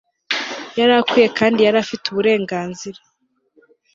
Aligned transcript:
yari 0.77 0.93
akwiye 1.01 1.27
kandi 1.37 1.59
yari 1.61 1.77
afite 1.83 2.03
uburenganzira 2.07 2.99